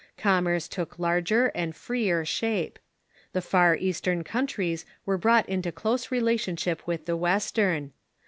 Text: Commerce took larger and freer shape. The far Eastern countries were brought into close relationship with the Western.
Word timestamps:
Commerce 0.17 0.67
took 0.67 0.97
larger 0.97 1.51
and 1.53 1.75
freer 1.75 2.25
shape. 2.25 2.79
The 3.33 3.41
far 3.43 3.75
Eastern 3.75 4.23
countries 4.23 4.83
were 5.05 5.19
brought 5.19 5.47
into 5.47 5.71
close 5.71 6.09
relationship 6.09 6.81
with 6.87 7.05
the 7.05 7.15
Western. 7.15 7.91